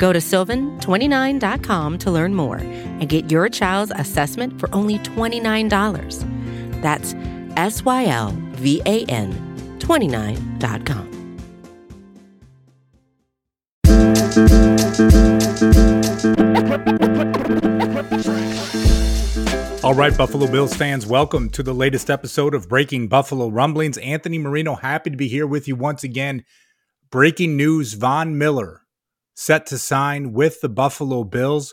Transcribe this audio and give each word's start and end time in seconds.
Go 0.00 0.14
to 0.14 0.18
sylvan29.com 0.18 1.98
to 1.98 2.10
learn 2.10 2.34
more 2.34 2.56
and 2.56 3.06
get 3.06 3.30
your 3.30 3.50
child's 3.50 3.92
assessment 3.94 4.58
for 4.58 4.74
only 4.74 4.98
$29. 5.00 6.80
That's 6.80 7.14
S 7.58 7.84
Y 7.84 8.06
L 8.06 8.30
V 8.52 8.80
A 8.86 9.04
N 9.04 9.30
29.com. 9.78 11.06
All 19.84 19.94
right, 19.94 20.16
Buffalo 20.16 20.50
Bills 20.50 20.74
fans, 20.74 21.06
welcome 21.06 21.50
to 21.50 21.62
the 21.62 21.74
latest 21.74 22.08
episode 22.08 22.54
of 22.54 22.70
Breaking 22.70 23.06
Buffalo 23.08 23.48
Rumblings. 23.48 23.98
Anthony 23.98 24.38
Marino, 24.38 24.76
happy 24.76 25.10
to 25.10 25.16
be 25.18 25.28
here 25.28 25.46
with 25.46 25.68
you 25.68 25.76
once 25.76 26.02
again. 26.02 26.46
Breaking 27.10 27.54
news 27.58 27.92
Von 27.92 28.38
Miller 28.38 28.80
set 29.40 29.64
to 29.64 29.78
sign 29.78 30.34
with 30.34 30.60
the 30.60 30.68
Buffalo 30.68 31.24
Bills, 31.24 31.72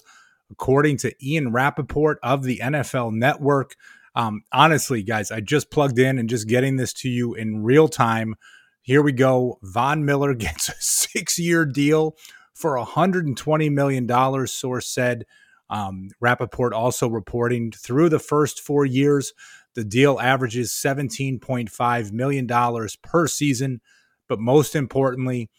according 0.49 0.95
to 0.95 1.13
Ian 1.21 1.51
Rapoport 1.51 2.17
of 2.23 2.43
the 2.43 2.59
NFL 2.59 3.11
Network. 3.11 3.75
Um, 4.15 4.43
honestly, 4.53 5.03
guys, 5.03 5.31
I 5.31 5.41
just 5.41 5.69
plugged 5.69 5.99
in 5.99 6.17
and 6.17 6.29
just 6.29 6.47
getting 6.47 6.77
this 6.77 6.93
to 6.93 7.09
you 7.09 7.33
in 7.33 7.63
real 7.63 7.89
time. 7.89 8.35
Here 8.83 9.01
we 9.01 9.11
go. 9.11 9.59
Von 9.63 10.05
Miller 10.05 10.33
gets 10.33 10.69
a 10.69 10.75
six 10.79 11.37
year 11.37 11.65
deal 11.65 12.15
for 12.53 12.77
$120 12.77 13.69
million, 13.69 14.47
source 14.47 14.87
said. 14.87 15.25
Um, 15.69 16.11
Rapoport 16.21 16.71
also 16.71 17.09
reporting 17.09 17.73
through 17.73 18.07
the 18.07 18.17
first 18.17 18.61
four 18.61 18.85
years, 18.85 19.33
the 19.75 19.83
deal 19.83 20.21
averages 20.21 20.71
$17.5 20.71 22.11
million 22.13 22.47
per 23.03 23.27
season. 23.27 23.81
But 24.29 24.39
most 24.39 24.73
importantly, 24.73 25.49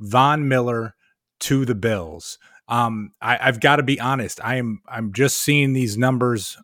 Von 0.00 0.48
Miller 0.48 0.94
to 1.40 1.64
the 1.64 1.74
Bills. 1.74 2.38
Um, 2.68 3.12
I, 3.20 3.36
have 3.36 3.60
got 3.60 3.76
to 3.76 3.82
be 3.82 3.98
honest. 3.98 4.40
I 4.44 4.56
am 4.56 4.82
I'm 4.88 5.12
just 5.12 5.38
seeing 5.38 5.72
these 5.72 5.96
numbers 5.96 6.58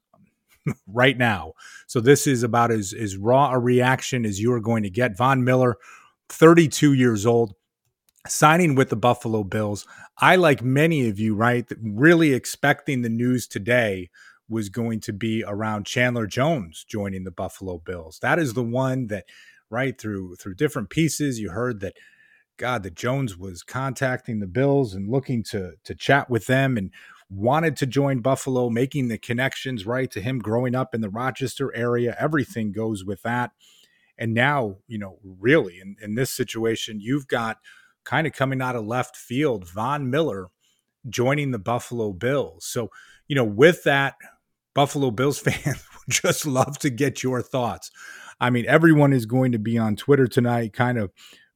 right 0.86 1.16
now. 1.16 1.54
So 1.86 2.00
this 2.00 2.26
is 2.26 2.42
about 2.42 2.70
as, 2.70 2.92
as 2.92 3.16
raw 3.16 3.50
a 3.52 3.58
reaction 3.58 4.24
as 4.26 4.40
you 4.40 4.52
are 4.52 4.60
going 4.60 4.82
to 4.82 4.90
get. 4.90 5.16
Von 5.16 5.44
Miller, 5.44 5.76
32 6.28 6.92
years 6.92 7.24
old, 7.24 7.54
signing 8.26 8.74
with 8.74 8.90
the 8.90 8.96
Buffalo 8.96 9.44
Bills. 9.44 9.86
I, 10.18 10.36
like 10.36 10.62
many 10.62 11.08
of 11.08 11.18
you, 11.18 11.34
right, 11.34 11.66
really 11.80 12.32
expecting 12.32 13.02
the 13.02 13.08
news 13.08 13.46
today 13.46 14.10
was 14.48 14.68
going 14.68 15.00
to 15.00 15.12
be 15.12 15.42
around 15.46 15.86
Chandler 15.86 16.26
Jones 16.26 16.84
joining 16.86 17.24
the 17.24 17.30
Buffalo 17.30 17.78
Bills. 17.78 18.18
That 18.20 18.38
is 18.38 18.54
the 18.54 18.62
one 18.62 19.06
that, 19.08 19.24
right, 19.70 19.98
through 19.98 20.36
through 20.36 20.54
different 20.54 20.90
pieces, 20.90 21.40
you 21.40 21.50
heard 21.50 21.80
that 21.80 21.94
God, 22.56 22.82
that 22.84 22.94
Jones 22.94 23.36
was 23.36 23.62
contacting 23.62 24.40
the 24.40 24.46
Bills 24.46 24.94
and 24.94 25.08
looking 25.08 25.42
to 25.44 25.74
to 25.84 25.94
chat 25.94 26.30
with 26.30 26.46
them 26.46 26.76
and 26.76 26.90
wanted 27.30 27.76
to 27.76 27.86
join 27.86 28.20
Buffalo, 28.20 28.70
making 28.70 29.08
the 29.08 29.18
connections 29.18 29.86
right 29.86 30.10
to 30.10 30.20
him 30.20 30.38
growing 30.38 30.74
up 30.74 30.94
in 30.94 31.00
the 31.00 31.10
Rochester 31.10 31.74
area. 31.74 32.16
Everything 32.18 32.72
goes 32.72 33.04
with 33.04 33.22
that. 33.22 33.52
And 34.16 34.34
now, 34.34 34.76
you 34.86 34.98
know, 34.98 35.18
really 35.22 35.80
in, 35.80 35.96
in 36.00 36.14
this 36.14 36.30
situation, 36.30 37.00
you've 37.00 37.26
got 37.26 37.58
kind 38.04 38.26
of 38.26 38.32
coming 38.32 38.62
out 38.62 38.76
of 38.76 38.86
left 38.86 39.16
field, 39.16 39.68
Von 39.68 40.10
Miller 40.10 40.48
joining 41.08 41.50
the 41.50 41.58
Buffalo 41.58 42.12
Bills. 42.12 42.64
So, 42.66 42.90
you 43.26 43.34
know, 43.34 43.44
with 43.44 43.82
that, 43.84 44.14
Buffalo 44.74 45.10
Bills 45.10 45.38
fans 45.40 45.64
would 45.66 46.14
just 46.14 46.46
love 46.46 46.78
to 46.80 46.90
get 46.90 47.22
your 47.22 47.42
thoughts. 47.42 47.90
I 48.40 48.50
mean, 48.50 48.66
everyone 48.66 49.12
is 49.12 49.26
going 49.26 49.52
to 49.52 49.58
be 49.58 49.78
on 49.78 49.96
Twitter 49.96 50.26
tonight, 50.26 50.72
kind 50.72 50.98
of 50.98 51.12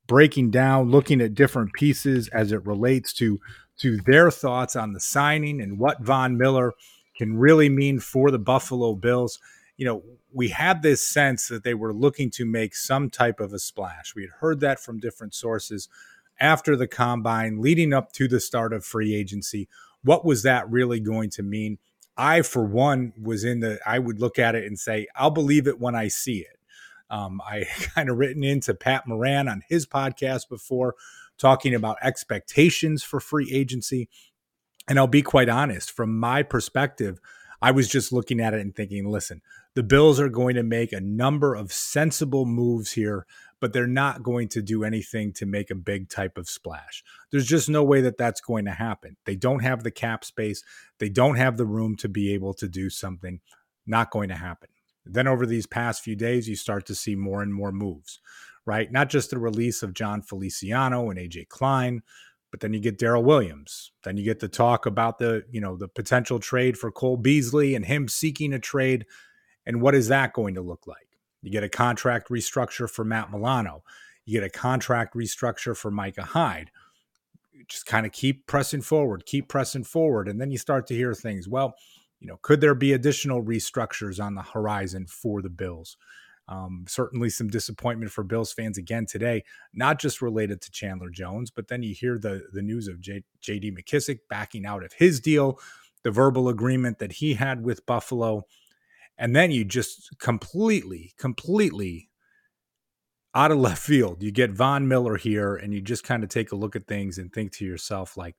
breaking 0.09 0.51
down, 0.51 0.91
looking 0.91 1.21
at 1.21 1.35
different 1.35 1.73
pieces 1.75 2.27
as 2.29 2.51
it 2.51 2.67
relates 2.67 3.13
to 3.13 3.39
to 3.79 3.99
their 4.07 4.29
thoughts 4.29 4.75
on 4.75 4.93
the 4.93 4.99
signing 4.99 5.61
and 5.61 5.79
what 5.79 6.03
Von 6.03 6.37
Miller 6.37 6.73
can 7.17 7.39
really 7.39 7.69
mean 7.69 8.01
for 8.01 8.33
the 8.33 8.39
Buffalo 8.39 8.97
Bills. 8.97 9.39
You 9.77 9.87
know, 9.87 10.03
we 10.33 10.49
had 10.49 10.83
this 10.83 11.07
sense 11.07 11.47
that 11.47 11.63
they 11.63 11.75
were 11.75 11.93
looking 11.93 12.31
to 12.33 12.45
make 12.45 12.75
some 12.75 13.09
type 13.09 13.39
of 13.39 13.53
a 13.53 13.59
splash. 13.61 14.17
We 14.17 14.23
had 14.23 14.33
heard 14.41 14.59
that 14.61 14.81
from 14.81 14.99
different 14.99 15.33
sources 15.33 15.89
after 16.41 16.75
the 16.75 16.89
combine, 16.89 17.61
leading 17.61 17.93
up 17.93 18.13
to 18.13 18.27
the 18.27 18.41
start 18.41 18.73
of 18.73 18.85
free 18.85 19.15
agency. 19.15 19.69
What 20.03 20.25
was 20.25 20.43
that 20.43 20.69
really 20.69 21.01
going 21.01 21.31
to 21.31 21.43
mean? 21.43 21.79
I, 22.17 22.43
for 22.43 22.65
one, 22.65 23.13
was 23.21 23.45
in 23.45 23.61
the, 23.61 23.79
I 23.87 24.01
would 24.01 24.21
look 24.21 24.41
at 24.41 24.57
it 24.57 24.65
and 24.65 24.79
say, 24.79 25.07
I'll 25.15 25.31
believe 25.31 25.69
it 25.69 25.79
when 25.79 25.95
I 25.95 26.09
see 26.09 26.39
it. 26.39 26.58
Um, 27.11 27.41
I 27.45 27.65
kind 27.95 28.11
of 28.11 28.19
written 28.19 28.45
into 28.45 28.75
Pat 28.75 29.07
Moran 29.07 29.49
on 29.49 29.63
his 29.69 29.87
podcast 29.87 30.49
before 30.49 30.95
talking 31.39 31.75
about 31.75 31.99
expectations 32.03 33.03
for 33.03 33.21
free 33.21 33.51
agency. 33.53 34.09
And 34.89 34.99
I'll 34.99 35.07
be 35.07 35.23
quite 35.23 35.49
honest, 35.49 35.91
from 35.91 36.19
my 36.19 36.43
perspective, 36.43 37.21
I 37.61 37.73
was 37.73 37.89
just 37.89 38.13
looking 38.13 38.41
at 38.41 38.55
it 38.55 38.61
and 38.61 38.75
thinking, 38.75 39.07
listen, 39.07 39.43
the 39.75 39.83
Bills 39.83 40.19
are 40.19 40.29
going 40.29 40.55
to 40.55 40.63
make 40.63 40.93
a 40.93 41.01
number 41.01 41.55
of 41.55 41.73
sensible 41.73 42.47
moves 42.47 42.93
here 42.93 43.27
but 43.61 43.73
they're 43.73 43.87
not 43.87 44.23
going 44.23 44.49
to 44.49 44.63
do 44.63 44.85
anything 44.85 45.33
to 45.33 45.47
make 45.47 45.71
a 45.71 45.75
big 45.75 46.09
type 46.09 46.39
of 46.39 46.49
splash. 46.49 47.03
There's 47.31 47.47
just 47.47 47.69
no 47.69 47.83
way 47.83 48.01
that 48.03 48.19
that's 48.19 48.41
going 48.41 48.65
to 48.67 48.73
happen. 48.73 49.17
They 49.25 49.37
don't 49.37 49.63
have 49.63 49.83
the 49.83 49.91
cap 49.91 50.25
space, 50.25 50.63
they 50.99 51.09
don't 51.09 51.37
have 51.37 51.57
the 51.57 51.67
room 51.67 51.97
to 51.97 52.09
be 52.09 52.35
able 52.35 52.55
to 52.55 52.69
do 52.69 52.91
something. 52.91 53.41
Not 53.87 54.11
going 54.11 54.29
to 54.29 54.37
happen. 54.37 54.69
Then 55.09 55.27
over 55.27 55.47
these 55.47 55.67
past 55.67 56.03
few 56.03 56.17
days, 56.17 56.49
you 56.49 56.57
start 56.57 56.87
to 56.87 56.95
see 56.95 57.15
more 57.15 57.43
and 57.43 57.53
more 57.53 57.73
moves, 57.73 58.21
right? 58.67 58.91
Not 58.91 59.09
just 59.09 59.31
the 59.31 59.39
release 59.39 59.83
of 59.83 59.95
Jon 59.95 60.23
Feliciano 60.23 61.11
and 61.11 61.19
AJ 61.19 61.49
Klein, 61.49 62.03
but 62.51 62.61
then 62.61 62.73
you 62.73 62.81
get 62.81 62.99
Daryl 62.99 63.25
Williams. 63.25 63.93
Then 64.05 64.17
you 64.17 64.25
get 64.25 64.41
the 64.41 64.49
talk 64.49 64.87
about 64.87 65.19
the, 65.19 65.45
you 65.51 65.61
know, 65.61 65.77
the 65.77 65.89
potential 65.89 66.39
trade 66.39 66.79
for 66.79 66.91
Cole 66.91 67.17
Beasley 67.17 67.75
and 67.75 67.85
him 67.85 68.09
seeking 68.09 68.53
a 68.55 68.59
trade. 68.59 69.07
And 69.67 69.83
what 69.83 69.95
is 69.95 70.09
that 70.09 70.33
going 70.33 70.55
to 70.55 70.63
look 70.63 70.87
like? 70.87 71.09
You 71.43 71.51
get 71.51 71.65
a 71.65 71.69
contract 71.69 72.31
restructure 72.31 72.89
for 72.89 73.05
Matt 73.05 73.31
Milano. 73.31 73.83
You 74.25 74.41
get 74.41 74.47
a 74.47 74.51
contract 74.51 75.15
restructure 75.15 75.77
for 75.77 75.91
Micah 75.91 76.23
Hyde. 76.23 76.71
just 77.69 77.87
kind 77.87 78.07
of 78.07 78.13
keep 78.13 78.47
pressing 78.47 78.83
forward, 78.83 79.27
keep 79.27 79.49
pressing 79.49 79.85
forward. 79.85 80.29
And 80.29 80.41
then 80.41 80.51
you 80.51 80.59
start 80.59 80.87
to 80.89 80.95
hear 80.95 81.15
things. 81.15 81.49
Well, 81.49 81.75
you 82.21 82.27
know, 82.27 82.39
could 82.43 82.61
there 82.61 82.75
be 82.75 82.93
additional 82.93 83.43
restructures 83.43 84.23
on 84.23 84.35
the 84.35 84.43
horizon 84.43 85.07
for 85.07 85.43
the 85.43 85.51
Bills? 85.51 85.97
Um, 86.49 86.87
certainly 86.89 87.29
some 87.29 87.49
disappointment 87.49 88.11
for 88.11 88.25
Bills 88.25 88.53
fans 88.53 88.79
again 88.79 89.05
today, 89.05 89.45
not 89.75 89.99
just 89.99 90.23
related 90.23 90.63
to 90.63 90.71
Chandler 90.71 91.11
Jones, 91.11 91.51
but 91.51 91.69
then 91.69 91.83
you 91.83 91.95
hear 91.95 92.19
the 92.19 92.45
the 92.53 92.63
news 92.63 92.89
of 92.89 93.01
J, 93.01 93.23
J.D. 93.41 93.73
McKissic 93.73 94.21
backing 94.31 94.65
out 94.65 94.83
of 94.83 94.95
his 94.95 95.21
deal, 95.21 95.61
the 96.05 96.11
verbal 96.11 96.49
agreement 96.49 96.99
that 97.01 97.13
he 97.13 97.35
had 97.35 97.65
with 97.65 97.85
Buffalo. 97.85 98.45
And 99.19 99.37
then 99.37 99.51
you 99.51 99.65
just 99.65 100.19
completely, 100.19 101.13
completely 101.19 102.09
out 103.35 103.51
of 103.51 103.59
left 103.59 103.83
field, 103.83 104.23
you 104.23 104.33
get 104.33 104.51
Von 104.51 104.89
Miller 104.89 105.17
here, 105.17 105.55
and 105.55 105.75
you 105.75 105.83
just 105.83 106.05
kind 106.05 106.23
of 106.23 106.31
take 106.31 106.51
a 106.51 106.57
look 106.57 106.75
at 106.75 106.87
things 106.87 107.19
and 107.19 107.33
think 107.33 107.53
to 107.53 107.65
yourself, 107.67 108.17
like, 108.17 108.37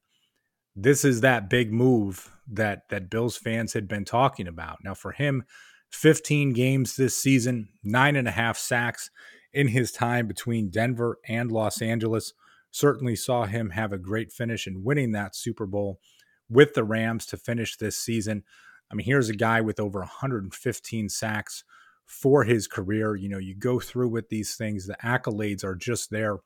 this 0.75 1.03
is 1.03 1.22
that 1.22 1.50
big 1.50 1.72
move 1.72 2.31
that 2.52 2.90
that 2.90 3.09
Bills 3.09 3.38
fans 3.38 3.74
had 3.74 3.88
been 3.88 4.06
talking 4.06 4.48
about. 4.48 4.77
Now, 4.83 4.94
for 4.94 5.12
him, 5.12 5.44
15 5.92 6.54
games 6.54 6.95
this 6.95 7.18
season, 7.18 7.69
nine 7.83 8.16
and 8.16 8.27
a 8.27 8.31
half 8.31 8.57
sacks 8.57 9.10
in 9.54 9.68
his 9.68 9.92
time 9.92 10.27
between 10.27 10.69
Denver 10.69 11.19
and 11.27 11.51
Los 11.51 11.81
Angeles. 11.81 12.33
Certainly 12.71 13.16
saw 13.16 13.45
him 13.45 13.71
have 13.71 13.92
a 13.92 13.98
great 13.98 14.31
finish 14.31 14.68
in 14.68 14.83
winning 14.83 15.12
that 15.13 15.36
Super 15.36 15.66
Bowl 15.66 16.00
with 16.50 16.74
the 16.74 16.83
Rams 16.83 17.25
to 17.27 17.38
finish 17.38 17.77
this 17.77 17.98
season. 17.98 18.44
I 18.92 18.95
mean, 18.95 19.06
here's 19.06 19.30
a 19.30 19.36
guy 19.36 19.62
with 19.62 19.80
over 19.80 20.00
115 20.00 21.10
sacks 21.10 21.63
for 22.06 22.44
his 22.44 22.68
career. 22.68 23.16
You 23.16 23.30
know, 23.30 23.38
you 23.38 23.56
go 23.56 23.80
through 23.80 24.10
with 24.10 24.30
these 24.30 24.56
things, 24.56 24.86
the 24.86 24.98
accolades 25.04 25.63
are 25.63 25.75
just 25.75 26.10
there 26.10 26.38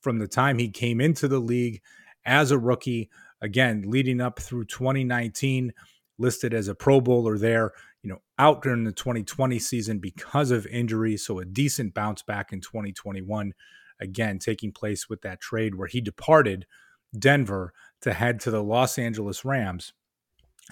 from 0.00 0.18
the 0.18 0.28
time 0.28 0.58
he 0.58 0.68
came 0.68 1.00
into 1.00 1.26
the 1.26 1.40
league 1.40 1.80
as 2.24 2.50
a 2.50 2.58
rookie. 2.58 3.10
Again, 3.40 3.84
leading 3.86 4.20
up 4.20 4.40
through 4.40 4.64
2019, 4.66 5.72
listed 6.18 6.52
as 6.52 6.68
a 6.68 6.74
Pro 6.74 7.00
Bowler 7.00 7.38
there, 7.38 7.72
you 8.02 8.10
know, 8.10 8.20
out 8.38 8.62
during 8.62 8.84
the 8.84 8.92
2020 8.92 9.58
season 9.58 9.98
because 9.98 10.50
of 10.50 10.66
injury. 10.66 11.16
So 11.16 11.38
a 11.38 11.44
decent 11.44 11.94
bounce 11.94 12.22
back 12.22 12.52
in 12.52 12.60
2021. 12.60 13.52
Again, 14.00 14.38
taking 14.38 14.72
place 14.72 15.08
with 15.08 15.22
that 15.22 15.40
trade 15.40 15.74
where 15.74 15.88
he 15.88 16.00
departed 16.00 16.66
Denver 17.16 17.72
to 18.02 18.12
head 18.12 18.40
to 18.40 18.50
the 18.50 18.62
Los 18.62 18.98
Angeles 18.98 19.44
Rams 19.44 19.92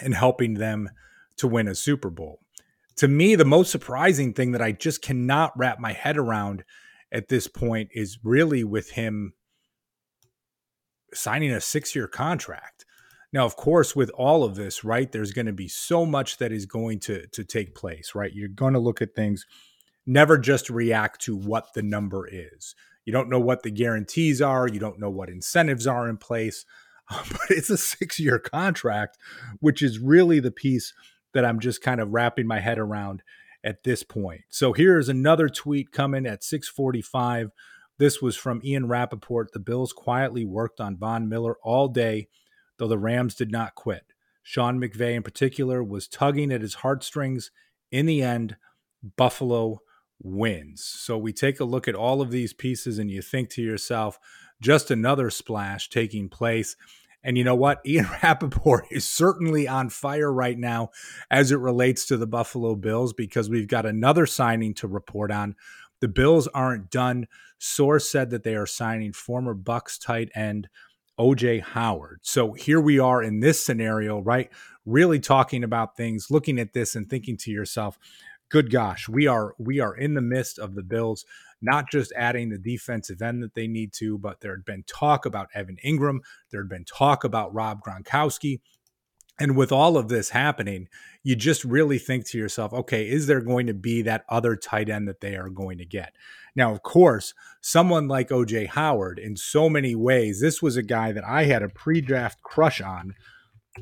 and 0.00 0.14
helping 0.14 0.54
them 0.54 0.90
to 1.38 1.48
win 1.48 1.68
a 1.68 1.74
Super 1.74 2.10
Bowl. 2.10 2.40
To 2.96 3.08
me, 3.08 3.34
the 3.34 3.44
most 3.44 3.70
surprising 3.70 4.32
thing 4.32 4.52
that 4.52 4.62
I 4.62 4.72
just 4.72 5.02
cannot 5.02 5.52
wrap 5.56 5.78
my 5.78 5.92
head 5.92 6.16
around 6.16 6.64
at 7.12 7.28
this 7.28 7.46
point 7.46 7.90
is 7.92 8.18
really 8.22 8.64
with 8.64 8.90
him 8.90 9.34
signing 11.16 11.52
a 11.52 11.60
six 11.60 11.94
year 11.94 12.06
contract. 12.06 12.84
Now, 13.32 13.44
of 13.44 13.56
course, 13.56 13.96
with 13.96 14.10
all 14.10 14.44
of 14.44 14.54
this, 14.54 14.84
right, 14.84 15.10
there's 15.10 15.32
going 15.32 15.46
to 15.46 15.52
be 15.52 15.68
so 15.68 16.06
much 16.06 16.38
that 16.38 16.52
is 16.52 16.66
going 16.66 17.00
to 17.00 17.26
to 17.28 17.44
take 17.44 17.74
place, 17.74 18.14
right? 18.14 18.32
You're 18.32 18.48
going 18.48 18.74
to 18.74 18.80
look 18.80 19.02
at 19.02 19.14
things, 19.14 19.46
never 20.06 20.38
just 20.38 20.70
react 20.70 21.20
to 21.22 21.36
what 21.36 21.74
the 21.74 21.82
number 21.82 22.28
is. 22.30 22.74
You 23.04 23.12
don't 23.12 23.28
know 23.28 23.40
what 23.40 23.62
the 23.62 23.70
guarantees 23.70 24.40
are, 24.40 24.68
you 24.68 24.80
don't 24.80 24.98
know 24.98 25.10
what 25.10 25.28
incentives 25.28 25.86
are 25.86 26.08
in 26.08 26.16
place, 26.16 26.64
but 27.10 27.50
it's 27.50 27.70
a 27.70 27.76
six 27.76 28.18
year 28.18 28.38
contract, 28.38 29.18
which 29.60 29.82
is 29.82 29.98
really 29.98 30.40
the 30.40 30.50
piece 30.50 30.92
that 31.34 31.44
I'm 31.44 31.60
just 31.60 31.82
kind 31.82 32.00
of 32.00 32.10
wrapping 32.10 32.46
my 32.46 32.60
head 32.60 32.78
around 32.78 33.22
at 33.62 33.82
this 33.82 34.02
point. 34.02 34.42
So 34.48 34.72
here's 34.72 35.08
another 35.08 35.48
tweet 35.48 35.92
coming 35.92 36.24
at 36.24 36.44
645. 36.44 37.50
This 37.98 38.20
was 38.20 38.36
from 38.36 38.60
Ian 38.64 38.88
Rapoport. 38.88 39.52
The 39.52 39.58
Bills 39.58 39.92
quietly 39.92 40.44
worked 40.44 40.80
on 40.80 40.96
Von 40.96 41.28
Miller 41.28 41.56
all 41.62 41.88
day 41.88 42.28
though 42.78 42.88
the 42.88 42.98
Rams 42.98 43.34
did 43.34 43.50
not 43.50 43.74
quit. 43.74 44.04
Sean 44.42 44.80
McVay, 44.80 45.14
in 45.14 45.22
particular, 45.22 45.82
was 45.82 46.08
tugging 46.08 46.52
at 46.52 46.60
his 46.60 46.74
heartstrings. 46.74 47.50
In 47.90 48.06
the 48.06 48.22
end, 48.22 48.56
Buffalo 49.16 49.80
wins. 50.22 50.84
So 50.84 51.18
we 51.18 51.32
take 51.32 51.60
a 51.60 51.64
look 51.64 51.88
at 51.88 51.94
all 51.94 52.20
of 52.20 52.30
these 52.30 52.52
pieces 52.52 52.98
and 52.98 53.10
you 53.10 53.22
think 53.22 53.50
to 53.50 53.62
yourself, 53.62 54.18
just 54.60 54.90
another 54.90 55.30
splash 55.30 55.90
taking 55.90 56.28
place. 56.28 56.76
And 57.24 57.36
you 57.36 57.44
know 57.44 57.56
what? 57.56 57.80
Ian 57.86 58.06
Rapoport 58.22 58.86
is 58.90 59.06
certainly 59.06 59.66
on 59.66 59.90
fire 59.90 60.32
right 60.32 60.58
now 60.58 60.90
as 61.30 61.50
it 61.50 61.58
relates 61.58 62.06
to 62.06 62.16
the 62.16 62.26
Buffalo 62.26 62.76
Bills 62.76 63.12
because 63.12 63.50
we've 63.50 63.68
got 63.68 63.84
another 63.84 64.26
signing 64.26 64.74
to 64.74 64.86
report 64.86 65.32
on. 65.32 65.56
The 66.00 66.08
Bills 66.08 66.46
aren't 66.48 66.90
done. 66.90 67.26
Source 67.58 68.10
said 68.10 68.30
that 68.30 68.42
they 68.42 68.54
are 68.54 68.66
signing 68.66 69.12
former 69.12 69.54
Bucs 69.54 69.98
tight 70.00 70.30
end 70.34 70.68
OJ 71.18 71.62
Howard. 71.62 72.20
So 72.22 72.52
here 72.52 72.80
we 72.80 72.98
are 72.98 73.22
in 73.22 73.40
this 73.40 73.64
scenario, 73.64 74.20
right? 74.20 74.50
Really 74.84 75.18
talking 75.18 75.64
about 75.64 75.96
things, 75.96 76.30
looking 76.30 76.58
at 76.58 76.74
this 76.74 76.94
and 76.94 77.08
thinking 77.08 77.36
to 77.38 77.50
yourself, 77.50 77.98
good 78.48 78.70
gosh, 78.70 79.08
we 79.08 79.26
are 79.26 79.54
we 79.58 79.80
are 79.80 79.96
in 79.96 80.14
the 80.14 80.20
midst 80.20 80.58
of 80.58 80.74
the 80.74 80.82
Bills 80.82 81.24
not 81.62 81.90
just 81.90 82.12
adding 82.16 82.50
the 82.50 82.58
defensive 82.58 83.22
end 83.22 83.42
that 83.42 83.54
they 83.54 83.66
need 83.66 83.92
to, 83.94 84.18
but 84.18 84.40
there 84.40 84.54
had 84.54 84.64
been 84.64 84.84
talk 84.86 85.24
about 85.26 85.48
Evan 85.54 85.76
Engram, 85.84 86.18
there 86.50 86.62
had 86.62 86.68
been 86.68 86.84
talk 86.84 87.24
about 87.24 87.54
Rob 87.54 87.80
Gronkowski. 87.82 88.60
And 89.38 89.56
with 89.56 89.70
all 89.70 89.98
of 89.98 90.08
this 90.08 90.30
happening, 90.30 90.88
you 91.22 91.36
just 91.36 91.64
really 91.64 91.98
think 91.98 92.26
to 92.26 92.38
yourself, 92.38 92.72
okay, 92.72 93.08
is 93.08 93.26
there 93.26 93.40
going 93.40 93.66
to 93.66 93.74
be 93.74 94.00
that 94.02 94.24
other 94.28 94.56
tight 94.56 94.88
end 94.88 95.06
that 95.08 95.20
they 95.20 95.36
are 95.36 95.50
going 95.50 95.78
to 95.78 95.84
get? 95.84 96.14
Now, 96.54 96.72
of 96.72 96.82
course, 96.82 97.34
someone 97.60 98.08
like 98.08 98.30
OJ 98.30 98.68
Howard, 98.68 99.18
in 99.18 99.36
so 99.36 99.68
many 99.68 99.94
ways, 99.94 100.40
this 100.40 100.62
was 100.62 100.76
a 100.76 100.82
guy 100.82 101.12
that 101.12 101.24
I 101.24 101.44
had 101.44 101.62
a 101.62 101.68
pre 101.68 102.00
draft 102.00 102.42
crush 102.42 102.80
on 102.80 103.14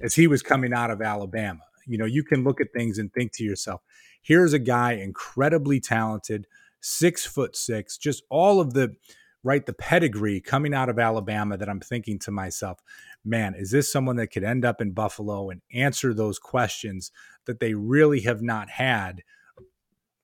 as 0.03 0.17
he 0.17 0.27
was 0.27 0.43
coming 0.43 0.73
out 0.73 0.91
of 0.91 1.01
Alabama. 1.01 1.61
You 1.87 1.99
know, 1.99 2.05
you 2.05 2.25
can 2.25 2.43
look 2.43 2.61
at 2.61 2.73
things 2.73 2.99
and 2.99 3.13
think 3.13 3.33
to 3.35 3.45
yourself, 3.45 3.81
here's 4.23 4.53
a 4.53 4.59
guy 4.59 4.93
incredibly 4.93 5.79
talented, 5.79 6.47
six 6.81 7.25
foot 7.25 7.55
six, 7.55 7.97
just 7.97 8.25
all 8.29 8.61
of 8.61 8.75
the 8.75 8.97
right, 9.45 9.67
the 9.67 9.75
pedigree 9.75 10.41
coming 10.41 10.75
out 10.75 10.89
of 10.89 10.99
Alabama 10.99 11.57
that 11.59 11.69
I'm 11.69 11.81
thinking 11.81 12.19
to 12.21 12.31
myself, 12.31 12.81
man, 13.25 13.55
is 13.55 13.71
this 13.71 13.93
someone 13.93 14.17
that 14.17 14.29
could 14.29 14.43
end 14.43 14.65
up 14.65 14.81
in 14.81 14.93
Buffalo 14.93 15.51
and 15.51 15.61
answer 15.73 16.15
those 16.15 16.39
questions 16.39 17.13
that 17.45 17.61
they 17.61 17.75
really 17.75 18.23
have 18.23 18.43
not 18.43 18.71
had, 18.71 19.23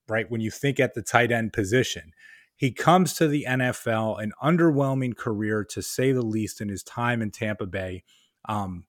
right? 0.08 0.28
When 0.30 0.40
you 0.40 0.50
think 0.50 0.80
at 0.80 0.94
the 0.94 1.02
tight 1.02 1.30
end 1.30 1.52
position, 1.52 2.12
he 2.56 2.72
comes 2.72 3.12
to 3.14 3.28
the 3.28 3.46
NFL, 3.48 4.22
an 4.22 4.32
underwhelming 4.42 5.16
career 5.16 5.64
to 5.64 5.82
say 5.82 6.12
the 6.12 6.22
least 6.22 6.60
in 6.60 6.70
his 6.70 6.82
time 6.82 7.20
in 7.20 7.30
Tampa 7.30 7.66
Bay. 7.66 8.04
Um, 8.48 8.84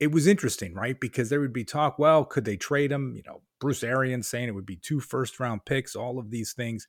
it 0.00 0.10
was 0.10 0.26
interesting, 0.26 0.74
right? 0.74 0.98
Because 0.98 1.30
there 1.30 1.40
would 1.40 1.52
be 1.52 1.64
talk, 1.64 1.98
well, 1.98 2.24
could 2.24 2.44
they 2.44 2.56
trade 2.56 2.90
him? 2.90 3.14
You 3.14 3.22
know, 3.24 3.42
Bruce 3.60 3.84
Arians 3.84 4.26
saying 4.26 4.48
it 4.48 4.54
would 4.54 4.66
be 4.66 4.76
two 4.76 4.98
first 4.98 5.38
round 5.38 5.64
picks, 5.64 5.94
all 5.94 6.18
of 6.18 6.30
these 6.30 6.52
things 6.52 6.88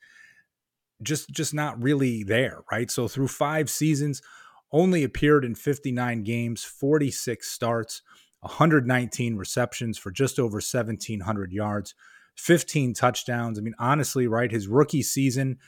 just 1.02 1.30
just 1.30 1.54
not 1.54 1.82
really 1.82 2.22
there, 2.22 2.62
right? 2.70 2.90
So 2.90 3.08
through 3.08 3.28
5 3.28 3.68
seasons, 3.70 4.22
only 4.72 5.04
appeared 5.04 5.44
in 5.44 5.54
59 5.54 6.22
games, 6.22 6.64
46 6.64 7.48
starts, 7.48 8.02
119 8.40 9.36
receptions 9.36 9.98
for 9.98 10.10
just 10.10 10.38
over 10.38 10.56
1700 10.56 11.52
yards, 11.52 11.94
15 12.36 12.94
touchdowns. 12.94 13.58
I 13.58 13.62
mean, 13.62 13.74
honestly, 13.78 14.26
right, 14.26 14.50
his 14.50 14.68
rookie 14.68 15.02
season 15.02 15.58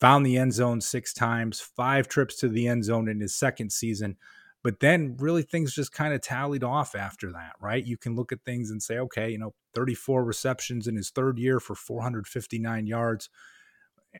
found 0.00 0.24
the 0.24 0.36
end 0.36 0.52
zone 0.52 0.80
6 0.80 1.14
times, 1.14 1.60
5 1.60 2.08
trips 2.08 2.36
to 2.36 2.48
the 2.48 2.66
end 2.66 2.84
zone 2.84 3.08
in 3.08 3.20
his 3.20 3.36
second 3.36 3.70
season. 3.70 4.16
But 4.62 4.80
then 4.80 5.16
really 5.18 5.42
things 5.42 5.74
just 5.74 5.92
kind 5.92 6.12
of 6.12 6.22
tallied 6.22 6.64
off 6.64 6.96
after 6.96 7.30
that, 7.32 7.52
right? 7.60 7.86
You 7.86 7.96
can 7.96 8.16
look 8.16 8.32
at 8.32 8.42
things 8.44 8.70
and 8.70 8.82
say, 8.82 8.98
okay, 8.98 9.30
you 9.30 9.38
know, 9.38 9.54
34 9.74 10.24
receptions 10.24 10.88
in 10.88 10.96
his 10.96 11.10
third 11.10 11.38
year 11.38 11.60
for 11.60 11.76
459 11.76 12.86
yards, 12.86 13.30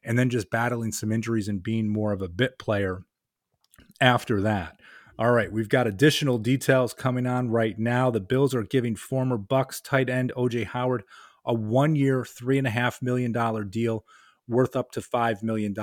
and 0.05 0.19
then 0.19 0.31
just 0.31 0.51
battling 0.51 0.93
some 0.93 1.13
injuries 1.13 1.49
and 1.49 1.63
being 1.63 1.89
more 1.89 2.13
of 2.13 2.23
a 2.23 2.29
bit 2.29 2.59
player 2.59 3.03
after 4.01 4.41
that. 4.43 4.81
All 5.19 5.33
right, 5.33 5.51
we've 5.51 5.69
got 5.69 5.87
additional 5.87 6.39
details 6.39 6.93
coming 6.93 7.27
on 7.27 7.51
right 7.51 7.79
now. 7.79 8.11
The 8.11 8.21
Bills 8.21 8.55
are 8.55 8.63
giving 8.63 8.97
former 8.97 9.39
Bucs 9.39 9.83
tight 9.83 10.11
end 10.11 10.33
OJ 10.37 10.67
Howard 10.67 11.05
a 11.47 11.55
one-year, 11.55 12.25
three 12.25 12.59
and 12.59 12.67
a 12.67 12.71
half 12.71 13.01
million 13.01 13.33
dollar 13.33 13.65
deal 13.65 14.05
worth 14.49 14.77
up 14.77 14.93
to 14.93 15.01
$5 15.01 15.43
million 15.43 15.75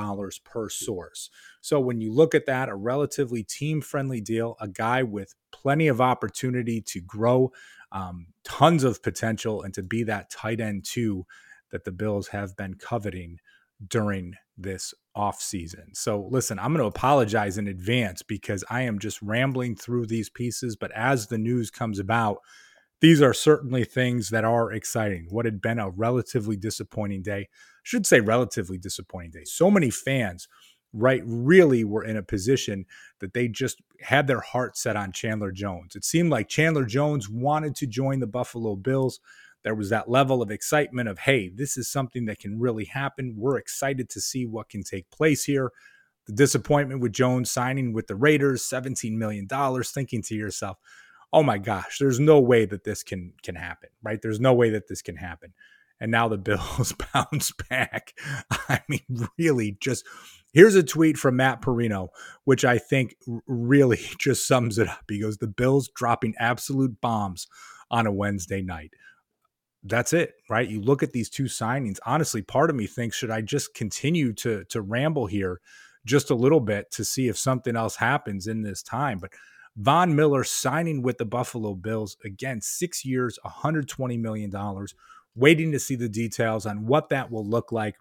per 0.46 0.70
source. 0.70 1.30
So 1.62 1.80
when 1.80 2.00
you 2.00 2.14
look 2.14 2.34
at 2.34 2.46
that, 2.46 2.70
a 2.70 2.76
relatively 2.76 3.44
team 3.44 3.82
friendly 3.82 4.22
deal, 4.22 4.56
a 4.60 4.68
guy 4.68 5.04
with 5.04 5.36
plenty 5.52 5.88
of 5.88 6.00
opportunity 6.00 6.82
to 6.82 7.02
grow, 7.02 7.52
um, 7.92 8.28
tons 8.44 8.84
of 8.84 9.04
potential, 9.04 9.64
and 9.64 9.74
to 9.74 9.84
be 9.84 10.04
that 10.04 10.30
tight 10.30 10.60
end 10.60 10.86
too 10.86 11.26
that 11.72 11.84
the 11.84 11.92
Bills 11.92 12.30
have 12.30 12.56
been 12.56 12.76
coveting 12.76 13.40
during 13.88 14.36
this 14.58 14.94
off 15.16 15.42
season. 15.42 15.94
So 15.94 16.28
listen, 16.32 16.60
I'm 16.60 16.74
going 16.74 16.84
to 16.84 16.86
apologize 16.86 17.58
in 17.58 17.68
advance 17.68 18.22
because 18.22 18.64
I 18.70 18.82
am 18.82 19.00
just 19.00 19.22
rambling 19.22 19.76
through 19.76 20.08
these 20.08 20.30
pieces, 20.30 20.76
but 20.76 20.92
as 20.92 21.28
the 21.28 21.38
news 21.38 21.70
comes 21.70 22.00
about, 22.00 22.38
these 23.02 23.22
are 23.22 23.34
certainly 23.34 23.84
things 23.84 24.30
that 24.30 24.46
are 24.46 24.72
exciting. 24.72 25.28
What 25.30 25.46
had 25.46 25.62
been 25.62 25.80
a 25.80 25.90
relatively 25.90 26.56
disappointing 26.56 27.22
day, 27.22 27.42
I 27.42 27.48
should 27.84 28.06
say 28.06 28.22
relatively 28.22 28.78
disappointing 28.78 29.32
day. 29.32 29.44
So 29.44 29.70
many 29.70 29.90
fans 29.90 30.48
right 30.94 31.24
really 31.26 31.84
were 31.84 32.06
in 32.06 32.16
a 32.16 32.24
position 32.24 32.86
that 33.20 33.34
they 33.34 33.48
just 33.48 33.82
had 34.00 34.28
their 34.28 34.40
heart 34.40 34.78
set 34.78 34.96
on 34.96 35.12
Chandler 35.12 35.52
Jones. 35.52 35.96
It 35.96 36.06
seemed 36.06 36.30
like 36.30 36.48
Chandler 36.48 36.86
Jones 36.86 37.30
wanted 37.30 37.76
to 37.78 37.88
join 37.88 38.20
the 38.20 38.28
Buffalo 38.28 38.76
Bills 38.76 39.20
there 39.64 39.76
was 39.76 39.90
that 39.90 40.10
level 40.10 40.42
of 40.42 40.52
excitement 40.52 41.10
of, 41.10 41.20
hey, 41.20 41.50
this 41.50 41.78
is 41.78 41.90
something 41.90 42.26
that 42.26 42.40
can 42.40 42.60
really 42.60 42.86
happen. 42.86 43.36
We're 43.38 43.58
excited 43.58 44.10
to 44.12 44.22
see 44.22 44.46
what 44.46 44.70
can 44.70 44.84
take 44.84 45.10
place 45.10 45.46
here. 45.46 45.72
The 46.26 46.34
disappointment 46.34 47.02
with 47.02 47.14
Jones 47.14 47.52
signing 47.52 47.94
with 47.94 48.08
the 48.08 48.16
Raiders, 48.16 48.64
$17 48.64 49.14
million, 49.14 49.48
thinking 49.48 50.22
to 50.24 50.36
yourself, 50.36 50.78
oh 51.34 51.44
my 51.44 51.58
gosh, 51.58 51.98
there's 51.98 52.20
no 52.20 52.40
way 52.40 52.66
that 52.66 52.84
this 52.84 53.04
can 53.04 53.34
can 53.42 53.56
happen, 53.56 53.90
right? 54.04 54.22
There's 54.22 54.40
no 54.40 54.54
way 54.54 54.70
that 54.70 54.88
this 54.88 55.02
can 55.02 55.18
happen. 55.18 55.54
And 56.00 56.12
now 56.12 56.28
the 56.28 56.38
Bills 56.50 56.94
bounce 57.14 57.52
back. 57.70 58.14
I 58.70 58.82
mean, 58.88 59.28
really 59.38 59.78
just 59.82 60.06
here's 60.54 60.76
a 60.76 60.84
tweet 60.84 61.18
from 61.18 61.38
Matt 61.38 61.62
Parrino, 61.62 62.10
which 62.46 62.64
I 62.64 62.78
think 62.78 63.16
really 63.48 64.00
just 64.20 64.48
sums 64.48 64.78
it 64.78 64.88
up. 64.88 65.04
He 65.10 65.20
goes, 65.20 65.40
The 65.40 65.48
Bills 65.48 65.90
dropping 65.94 66.36
absolute 66.40 67.02
bombs 67.02 67.48
on 67.90 68.08
a 68.08 68.12
Wednesday 68.12 68.62
night 68.62 68.94
that's 69.84 70.14
it, 70.14 70.36
right? 70.50 70.68
You 70.68 70.82
look 70.82 71.04
at 71.04 71.12
these 71.12 71.30
two 71.30 71.44
signings. 71.44 72.00
Honestly, 72.06 72.42
part 72.42 72.70
of 72.70 72.76
me 72.76 72.88
thinks 72.88 73.18
should 73.18 73.32
I 73.32 73.42
just 73.42 73.74
continue 73.74 74.34
to 74.34 74.64
to 74.66 74.82
ramble 74.82 75.28
here 75.28 75.60
just 76.06 76.30
a 76.30 76.36
little 76.36 76.60
bit 76.60 76.92
to 76.92 77.06
see 77.06 77.28
if 77.28 77.38
something 77.38 77.76
else 77.76 77.98
happens 77.98 78.48
in 78.48 78.62
this 78.62 78.82
time. 78.82 79.20
But 79.20 79.32
Von 79.76 80.16
Miller 80.16 80.44
signing 80.44 81.02
with 81.02 81.18
the 81.18 81.26
Buffalo 81.26 81.74
Bills 81.76 82.18
again, 82.24 82.62
six 82.62 83.04
years, 83.04 83.40
120 83.44 84.18
million 84.18 84.50
dollars. 84.50 84.96
Waiting 85.36 85.72
to 85.72 85.80
see 85.80 85.96
the 85.96 86.10
details 86.10 86.66
on 86.68 86.86
what 86.86 87.10
that 87.10 87.32
will 87.32 87.46
look 87.46 87.72
like 87.72 87.96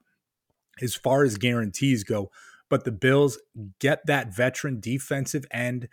as 0.83 0.95
far 0.95 1.25
as 1.25 1.39
guarantees 1.39 2.05
go. 2.05 2.31
But 2.69 2.85
the 2.85 2.93
Bills 2.93 3.39
get 3.79 4.05
that 4.07 4.35
veteran 4.35 4.81
defensive 4.81 5.47
end 5.51 5.89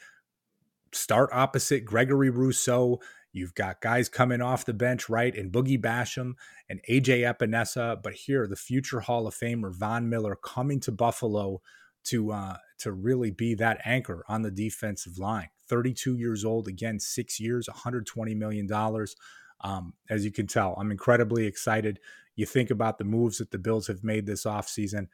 start 0.91 1.29
opposite 1.31 1.85
Gregory 1.85 2.29
Rousseau 2.29 2.99
You've 3.31 3.53
got 3.53 3.81
guys 3.81 4.09
coming 4.09 4.41
off 4.41 4.65
the 4.65 4.73
bench, 4.73 5.07
right? 5.07 5.35
And 5.35 5.51
Boogie 5.51 5.81
Basham 5.81 6.33
and 6.67 6.81
AJ 6.89 7.21
Epenesa. 7.21 8.01
But 8.01 8.13
here, 8.13 8.47
the 8.47 8.55
future 8.55 9.01
Hall 9.01 9.27
of 9.27 9.35
Famer 9.35 9.73
Von 9.73 10.09
Miller 10.09 10.35
coming 10.35 10.79
to 10.81 10.91
Buffalo 10.91 11.61
to 12.05 12.31
uh, 12.31 12.57
to 12.79 12.91
really 12.91 13.31
be 13.31 13.53
that 13.55 13.79
anchor 13.85 14.23
on 14.27 14.41
the 14.41 14.51
defensive 14.51 15.17
line. 15.19 15.49
32 15.67 16.17
years 16.17 16.43
old, 16.43 16.67
again, 16.67 16.99
six 16.99 17.39
years, 17.39 17.67
120 17.67 18.33
million 18.35 18.65
dollars. 18.65 19.15
Um, 19.61 19.93
as 20.09 20.23
you 20.23 20.31
can 20.31 20.47
tell, 20.47 20.75
I'm 20.79 20.89
incredibly 20.89 21.45
excited. 21.45 21.99
You 22.35 22.45
think 22.45 22.71
about 22.71 22.97
the 22.97 23.03
moves 23.03 23.39
that 23.39 23.51
the 23.51 23.57
Bills 23.57 23.87
have 23.87 24.03
made 24.03 24.25
this 24.25 24.45
offseason. 24.45 25.07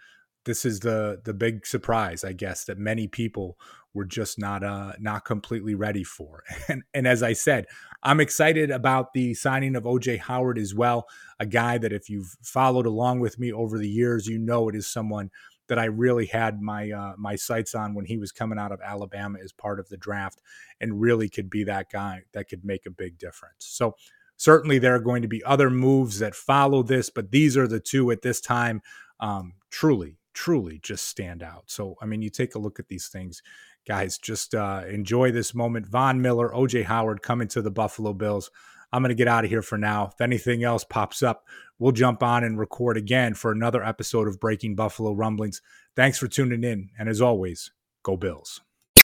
This 0.46 0.66
is 0.66 0.80
the 0.80 1.22
the 1.24 1.34
big 1.34 1.66
surprise, 1.66 2.24
I 2.24 2.34
guess, 2.34 2.66
that 2.66 2.78
many 2.78 3.08
people 3.08 3.58
were 3.94 4.06
just 4.06 4.38
not 4.38 4.64
uh 4.64 4.94
not 5.00 5.25
completely 5.25 5.75
ready 5.75 6.04
for. 6.04 6.44
And 6.70 6.84
and 6.94 7.08
as 7.08 7.24
I 7.24 7.34
said, 7.34 7.66
I'm 8.04 8.20
excited 8.20 8.72
about 8.72 9.14
the 9.14 9.34
signing 9.34 9.75
of 9.75 9.84
OJ 9.84 10.20
Howard 10.20 10.58
as 10.58 10.74
well, 10.74 11.08
a 11.40 11.46
guy 11.46 11.78
that 11.78 11.94
if 11.94 12.10
you've 12.10 12.36
followed 12.44 12.86
along 12.86 13.20
with 13.20 13.40
me 13.40 13.52
over 13.52 13.78
the 13.78 13.90
years, 13.90 14.28
you 14.28 14.38
know 14.38 14.70
it 14.70 14.75
is 14.75 14.88
someone 14.88 15.32
that 15.68 15.80
I 15.80 15.86
really 15.86 16.28
had 16.28 16.62
my 16.62 16.92
uh, 16.92 17.14
my 17.18 17.36
sights 17.36 17.74
on 17.74 17.94
when 17.96 18.06
he 18.06 18.18
was 18.18 18.32
coming 18.32 18.60
out 18.60 18.72
of 18.72 18.82
Alabama 18.82 19.40
as 19.44 19.52
part 19.52 19.80
of 19.80 19.90
the 19.90 19.98
draft, 19.98 20.42
and 20.80 21.02
really 21.02 21.30
could 21.30 21.50
be 21.50 21.64
that 21.64 21.90
guy 21.92 22.24
that 22.34 22.50
could 22.50 22.64
make 22.64 22.86
a 22.86 22.92
big 22.92 23.18
difference. 23.18 23.66
So 23.66 23.96
certainly 24.38 24.80
there 24.80 24.96
are 24.96 25.00
going 25.00 25.22
to 25.22 25.28
be 25.28 25.44
other 25.44 25.70
moves 25.70 26.20
that 26.20 26.36
follow 26.36 26.84
this, 26.84 27.10
but 27.10 27.32
these 27.32 27.58
are 27.58 27.68
the 27.68 27.80
two 27.80 28.12
at 28.12 28.22
this 28.22 28.42
time. 28.42 28.82
Um, 29.20 29.54
truly, 29.72 30.18
truly, 30.36 30.80
just 30.84 31.06
stand 31.06 31.42
out. 31.42 31.63
So 31.65 31.96
I 32.01 32.06
mean, 32.06 32.22
you 32.22 32.30
take 32.30 32.54
a 32.54 32.60
look 32.60 32.80
at 32.80 32.89
these 32.89 33.08
things, 33.08 33.42
guys. 33.88 34.20
Just 34.20 34.54
uh, 34.54 34.84
enjoy 34.88 35.32
this 35.32 35.56
moment. 35.56 35.88
Von 35.88 36.22
Miller, 36.22 36.50
OJ 36.50 36.84
Howard 36.86 37.24
coming 37.24 37.48
to 37.48 37.62
the 37.63 37.72
Buffalo 37.72 38.13
Bills. 38.13 38.51
I'm 38.92 39.01
going 39.01 39.10
to 39.10 39.15
get 39.15 39.27
out 39.27 39.44
of 39.44 39.50
here 39.50 39.63
for 39.63 39.77
now. 39.77 40.12
If 40.13 40.22
anything 40.22 40.63
else 40.63 40.84
pops 40.84 41.24
up, 41.24 41.48
we'll 41.80 41.92
jump 41.92 42.22
on 42.22 42.44
and 42.44 42.60
record 42.60 42.98
again 42.98 43.34
for 43.34 43.51
another 43.51 43.84
episode 43.84 44.27
of 44.27 44.39
Breaking 44.39 44.75
Buffalo 44.75 45.12
Rumblings. 45.12 45.62
Thanks 45.96 46.20
for 46.20 46.27
tuning 46.27 46.63
in. 46.63 46.92
And 46.98 47.10
as 47.10 47.22
always, 47.22 47.72
go 48.04 48.15
Bills. 48.15 48.62